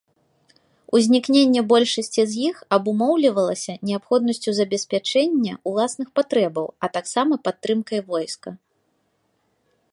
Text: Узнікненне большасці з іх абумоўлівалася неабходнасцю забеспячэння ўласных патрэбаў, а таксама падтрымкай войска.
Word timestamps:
Узнікненне 0.99 1.61
большасці 1.71 2.21
з 2.31 2.39
іх 2.49 2.55
абумоўлівалася 2.77 3.73
неабходнасцю 3.89 4.49
забеспячэння 4.61 5.53
ўласных 5.73 6.07
патрэбаў, 6.21 6.67
а 6.87 6.93
таксама 6.97 7.33
падтрымкай 7.49 7.99
войска. 8.13 8.49